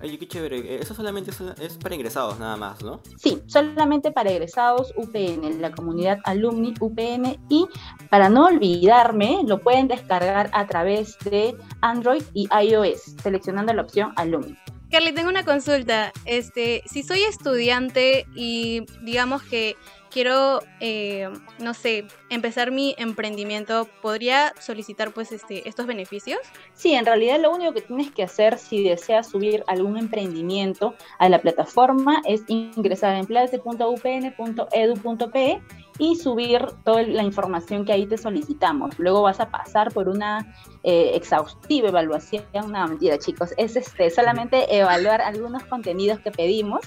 Ay, 0.00 0.18
qué 0.18 0.26
chévere. 0.26 0.58
Eh, 0.58 0.80
Eso 0.82 0.94
solamente 0.94 1.30
es, 1.60 1.78
para 1.78 1.94
ingresados 1.94 2.38
nada 2.40 2.56
más, 2.56 2.82
¿no? 2.82 3.00
Sí, 3.16 3.40
solamente 3.46 4.10
para 4.10 4.30
egresados 4.30 4.92
UPN, 4.96 5.60
la 5.60 5.70
comunidad 5.70 6.18
alumni 6.24 6.74
UPN 6.80 7.38
y 7.48 7.68
para 8.10 8.28
no 8.28 8.46
olvidarme, 8.46 9.42
lo 9.46 9.60
pueden 9.60 9.86
descargar 9.86 10.50
a 10.52 10.66
través 10.66 11.16
de 11.20 11.56
Android 11.80 12.22
y 12.34 12.48
iOS, 12.52 13.14
seleccionando 13.22 13.72
la 13.72 13.82
opción 13.82 14.12
alumni. 14.16 14.56
Carly, 14.92 15.12
tengo 15.12 15.30
una 15.30 15.42
consulta. 15.42 16.12
Este, 16.26 16.82
si 16.84 17.02
soy 17.02 17.22
estudiante 17.22 18.26
y 18.34 18.84
digamos 19.00 19.42
que 19.42 19.74
quiero, 20.12 20.60
eh, 20.80 21.28
no 21.58 21.74
sé, 21.74 22.06
empezar 22.28 22.70
mi 22.70 22.94
emprendimiento, 22.98 23.88
¿podría 24.00 24.52
solicitar 24.60 25.12
pues 25.12 25.32
este, 25.32 25.68
estos 25.68 25.86
beneficios? 25.86 26.38
Sí, 26.74 26.92
en 26.92 27.06
realidad 27.06 27.40
lo 27.40 27.50
único 27.50 27.72
que 27.72 27.80
tienes 27.80 28.10
que 28.10 28.22
hacer 28.22 28.58
si 28.58 28.84
deseas 28.84 29.28
subir 29.28 29.64
algún 29.66 29.96
emprendimiento 29.96 30.94
a 31.18 31.28
la 31.28 31.40
plataforma 31.40 32.22
es 32.26 32.42
ingresar 32.48 33.14
a 33.14 33.18
empleate.upn.edu.pe 33.18 35.62
y 35.98 36.16
subir 36.16 36.66
toda 36.84 37.02
la 37.02 37.22
información 37.22 37.84
que 37.84 37.92
ahí 37.92 38.06
te 38.06 38.18
solicitamos. 38.18 38.98
Luego 38.98 39.22
vas 39.22 39.40
a 39.40 39.50
pasar 39.50 39.92
por 39.92 40.08
una 40.08 40.54
eh, 40.82 41.12
exhaustiva 41.14 41.88
evaluación. 41.88 42.44
No, 42.52 42.88
mentira, 42.88 43.18
chicos, 43.18 43.50
es 43.56 43.76
este, 43.76 44.10
solamente 44.10 44.76
evaluar 44.76 45.20
algunos 45.20 45.64
contenidos 45.64 46.20
que 46.20 46.30
pedimos 46.30 46.80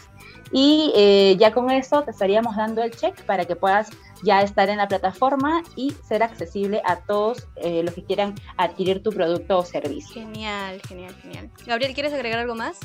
y 0.51 0.91
eh, 0.95 1.35
ya 1.39 1.51
con 1.51 1.71
eso 1.71 2.03
te 2.03 2.11
estaríamos 2.11 2.55
dando 2.55 2.83
el 2.83 2.91
check 2.91 3.21
para 3.23 3.45
que 3.45 3.55
puedas 3.55 3.89
ya 4.23 4.41
estar 4.41 4.69
en 4.69 4.77
la 4.77 4.87
plataforma 4.87 5.63
y 5.75 5.91
ser 6.07 6.23
accesible 6.23 6.81
a 6.85 6.97
todos 6.97 7.47
eh, 7.57 7.83
los 7.83 7.93
que 7.93 8.03
quieran 8.03 8.35
adquirir 8.57 9.03
tu 9.03 9.11
producto 9.11 9.57
o 9.57 9.65
servicio. 9.65 10.13
Genial, 10.13 10.81
genial, 10.87 11.15
genial. 11.21 11.49
Gabriel, 11.65 11.93
¿quieres 11.93 12.13
agregar 12.13 12.39
algo 12.39 12.55
más? 12.55 12.79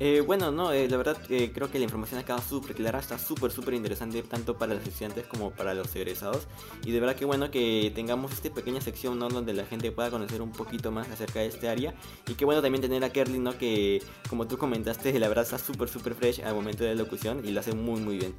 Eh, 0.00 0.22
bueno, 0.22 0.50
no, 0.50 0.72
eh, 0.72 0.88
la 0.88 0.96
verdad 0.96 1.16
eh, 1.28 1.52
creo 1.54 1.70
que 1.70 1.78
la 1.78 1.84
información 1.84 2.22
quedado 2.24 2.42
súper 2.42 2.74
clara, 2.74 2.98
está 2.98 3.16
súper, 3.16 3.52
súper 3.52 3.74
interesante 3.74 4.22
tanto 4.22 4.58
para 4.58 4.74
los 4.74 4.84
estudiantes 4.86 5.26
como 5.26 5.50
para 5.52 5.72
los 5.74 5.94
egresados. 5.94 6.48
Y 6.84 6.90
de 6.90 7.00
verdad 7.00 7.14
que 7.14 7.24
bueno 7.24 7.50
que 7.50 7.92
tengamos 7.94 8.32
esta 8.32 8.50
pequeña 8.50 8.80
sección 8.80 9.18
¿no? 9.18 9.28
donde 9.28 9.52
la 9.52 9.64
gente 9.64 9.92
pueda 9.92 10.10
conocer 10.10 10.42
un 10.42 10.50
poquito 10.50 10.90
más 10.90 11.08
acerca 11.10 11.40
de 11.40 11.46
este 11.46 11.68
área. 11.68 11.94
Y 12.26 12.34
que 12.34 12.44
bueno 12.44 12.60
también 12.60 12.82
tener 12.82 13.04
a 13.04 13.10
Kerly, 13.10 13.38
¿no? 13.38 13.56
que 13.56 14.02
como 14.28 14.46
tú 14.48 14.58
comentaste, 14.58 15.16
la 15.18 15.28
verdad 15.28 15.44
está 15.44 15.58
súper, 15.58 15.88
súper 15.88 16.14
fresh 16.14 16.40
al 16.42 16.54
momento 16.54 16.82
de 16.82 16.94
la 16.94 17.02
locución 17.02 17.42
y 17.44 17.52
lo 17.52 17.60
hace 17.60 17.72
muy, 17.72 18.00
muy 18.00 18.18
bien. 18.18 18.34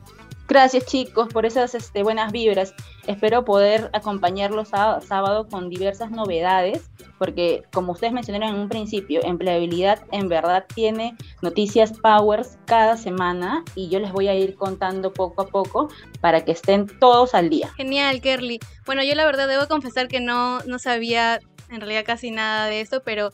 Gracias 0.47 0.85
chicos 0.85 1.29
por 1.29 1.45
esas 1.45 1.73
este, 1.73 2.03
buenas 2.03 2.31
vibras. 2.31 2.73
Espero 3.07 3.45
poder 3.45 3.89
acompañarlos 3.93 4.69
sábado 4.69 5.47
con 5.47 5.69
diversas 5.69 6.11
novedades, 6.11 6.89
porque 7.17 7.63
como 7.73 7.93
ustedes 7.93 8.13
mencionaron 8.13 8.55
en 8.55 8.61
un 8.61 8.69
principio, 8.69 9.21
empleabilidad 9.23 10.03
en 10.11 10.29
verdad 10.29 10.65
tiene 10.73 11.15
noticias 11.41 11.93
powers 11.93 12.57
cada 12.65 12.97
semana 12.97 13.63
y 13.75 13.89
yo 13.89 13.99
les 13.99 14.11
voy 14.11 14.27
a 14.27 14.35
ir 14.35 14.55
contando 14.55 15.13
poco 15.13 15.43
a 15.43 15.47
poco 15.47 15.89
para 16.21 16.43
que 16.43 16.51
estén 16.51 16.87
todos 16.99 17.33
al 17.33 17.49
día. 17.49 17.69
Genial, 17.77 18.21
Kerly. 18.21 18.59
Bueno, 18.85 19.03
yo 19.03 19.15
la 19.15 19.25
verdad 19.25 19.47
debo 19.47 19.67
confesar 19.67 20.07
que 20.07 20.19
no, 20.19 20.59
no 20.61 20.79
sabía 20.79 21.39
en 21.69 21.81
realidad 21.81 22.03
casi 22.05 22.31
nada 22.31 22.67
de 22.67 22.81
esto, 22.81 23.01
pero 23.03 23.31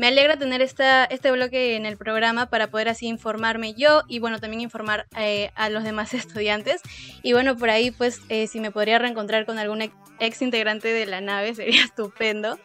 me 0.00 0.06
alegra 0.06 0.38
tener 0.38 0.62
esta, 0.62 1.04
este 1.04 1.30
bloque 1.30 1.76
en 1.76 1.84
el 1.84 1.98
programa 1.98 2.46
para 2.46 2.70
poder 2.70 2.88
así 2.88 3.06
informarme 3.06 3.74
yo 3.74 4.02
y 4.08 4.18
bueno, 4.18 4.38
también 4.38 4.62
informar 4.62 5.06
eh, 5.18 5.50
a 5.56 5.68
los 5.68 5.84
demás 5.84 6.14
estudiantes. 6.14 6.80
Y 7.22 7.34
bueno, 7.34 7.54
por 7.56 7.68
ahí 7.68 7.90
pues 7.90 8.20
eh, 8.30 8.46
si 8.46 8.60
me 8.60 8.70
podría 8.70 8.98
reencontrar 8.98 9.44
con 9.44 9.58
algún 9.58 9.92
ex 10.18 10.42
integrante 10.42 10.88
de 10.88 11.04
la 11.04 11.20
nave 11.20 11.54
sería 11.54 11.84
estupendo. 11.84 12.58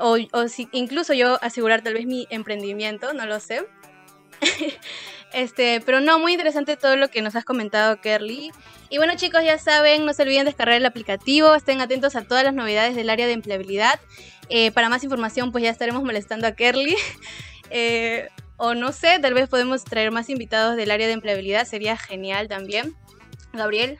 O, 0.00 0.16
incluso 0.72 1.14
yo 1.14 1.38
asegurar 1.42 1.82
tal 1.82 1.94
vez 1.94 2.06
mi 2.06 2.26
emprendimiento, 2.30 3.12
no 3.12 3.26
lo 3.26 3.38
sé. 3.38 3.66
este, 5.32 5.80
pero 5.84 6.00
no, 6.00 6.18
muy 6.18 6.32
interesante 6.32 6.76
todo 6.76 6.96
lo 6.96 7.08
que 7.08 7.22
nos 7.22 7.36
has 7.36 7.44
comentado, 7.44 8.00
Kerly. 8.00 8.50
Y 8.88 8.96
bueno, 8.96 9.14
chicos, 9.16 9.44
ya 9.44 9.58
saben, 9.58 10.04
no 10.04 10.12
se 10.12 10.22
olviden 10.22 10.46
descargar 10.46 10.76
el 10.76 10.86
aplicativo, 10.86 11.54
estén 11.54 11.80
atentos 11.80 12.16
a 12.16 12.22
todas 12.22 12.44
las 12.44 12.54
novedades 12.54 12.96
del 12.96 13.10
área 13.10 13.26
de 13.26 13.34
empleabilidad. 13.34 14.00
Eh, 14.48 14.72
para 14.72 14.88
más 14.88 15.04
información, 15.04 15.52
pues 15.52 15.62
ya 15.62 15.70
estaremos 15.70 16.02
molestando 16.02 16.46
a 16.46 16.52
Kerly. 16.52 16.96
Eh, 17.72 18.28
o 18.56 18.74
no 18.74 18.90
sé, 18.90 19.20
tal 19.20 19.32
vez 19.32 19.48
podemos 19.48 19.84
traer 19.84 20.10
más 20.10 20.28
invitados 20.28 20.74
del 20.74 20.90
área 20.90 21.06
de 21.06 21.12
empleabilidad, 21.12 21.64
sería 21.64 21.96
genial 21.96 22.48
también. 22.48 22.96
Gabriel. 23.52 23.96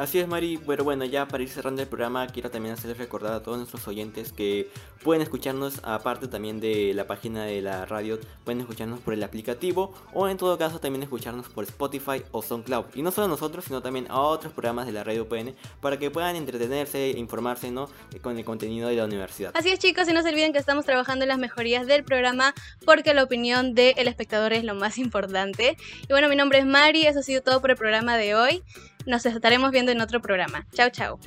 Así 0.00 0.18
es, 0.18 0.26
Mari. 0.26 0.58
Pero 0.66 0.82
bueno, 0.82 1.04
ya 1.04 1.28
para 1.28 1.42
ir 1.42 1.50
cerrando 1.50 1.82
el 1.82 1.88
programa, 1.88 2.26
quiero 2.26 2.50
también 2.50 2.72
hacerles 2.72 2.96
recordar 2.96 3.34
a 3.34 3.42
todos 3.42 3.58
nuestros 3.58 3.86
oyentes 3.86 4.32
que 4.32 4.70
pueden 5.04 5.20
escucharnos, 5.20 5.82
aparte 5.82 6.26
también 6.26 6.58
de 6.58 6.94
la 6.94 7.06
página 7.06 7.44
de 7.44 7.60
la 7.60 7.84
radio, 7.84 8.18
pueden 8.42 8.62
escucharnos 8.62 9.00
por 9.00 9.12
el 9.12 9.22
aplicativo 9.22 9.92
o 10.14 10.26
en 10.26 10.38
todo 10.38 10.56
caso 10.56 10.80
también 10.80 11.02
escucharnos 11.02 11.50
por 11.50 11.64
Spotify 11.64 12.22
o 12.32 12.40
SoundCloud. 12.40 12.86
Y 12.94 13.02
no 13.02 13.10
solo 13.10 13.28
nosotros, 13.28 13.66
sino 13.66 13.82
también 13.82 14.06
a 14.08 14.20
otros 14.20 14.54
programas 14.54 14.86
de 14.86 14.92
la 14.92 15.04
radio 15.04 15.24
UPN 15.24 15.54
para 15.82 15.98
que 15.98 16.10
puedan 16.10 16.34
entretenerse 16.34 17.10
e 17.10 17.18
informarse 17.18 17.70
¿no? 17.70 17.90
con 18.22 18.38
el 18.38 18.44
contenido 18.46 18.88
de 18.88 18.96
la 18.96 19.04
universidad. 19.04 19.50
Así 19.52 19.68
es, 19.68 19.78
chicos, 19.80 20.08
y 20.08 20.14
no 20.14 20.22
se 20.22 20.30
olviden 20.30 20.54
que 20.54 20.58
estamos 20.58 20.86
trabajando 20.86 21.24
en 21.24 21.28
las 21.28 21.38
mejorías 21.38 21.86
del 21.86 22.04
programa 22.04 22.54
porque 22.86 23.12
la 23.12 23.22
opinión 23.22 23.74
del 23.74 24.08
espectador 24.08 24.54
es 24.54 24.64
lo 24.64 24.74
más 24.74 24.96
importante. 24.96 25.76
Y 26.04 26.06
bueno, 26.08 26.30
mi 26.30 26.36
nombre 26.36 26.58
es 26.58 26.64
Mari, 26.64 27.06
eso 27.06 27.18
ha 27.18 27.22
sido 27.22 27.42
todo 27.42 27.60
por 27.60 27.70
el 27.70 27.76
programa 27.76 28.16
de 28.16 28.34
hoy. 28.34 28.62
Nos 29.06 29.26
estaremos 29.26 29.70
viendo 29.70 29.92
en 29.92 30.00
otro 30.00 30.20
programa. 30.20 30.66
Chao, 30.72 30.90
chao. 30.90 31.18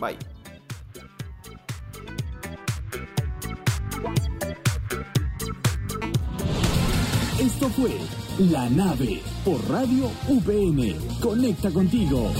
Bye. 0.00 0.16
Esto 7.40 7.68
fue 7.70 7.90
La 8.38 8.68
Nave 8.70 9.20
por 9.44 9.68
Radio 9.68 10.10
UPN. 10.28 11.20
Conecta 11.20 11.70
contigo. 11.70 12.30